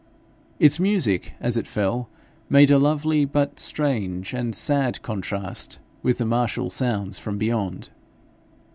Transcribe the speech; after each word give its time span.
Its 0.57 0.79
music 0.79 1.33
as 1.39 1.57
it 1.57 1.67
fell 1.67 2.09
made 2.49 2.71
a 2.71 2.79
lovely 2.79 3.23
but 3.23 3.59
strange 3.59 4.33
and 4.33 4.55
sad 4.55 4.99
contrast 5.03 5.77
with 6.01 6.17
the 6.17 6.25
martial 6.25 6.71
sounds 6.71 7.19
from 7.19 7.37
beyond. 7.37 7.89